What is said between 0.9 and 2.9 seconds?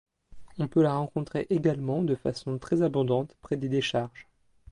rencontrer également de façon très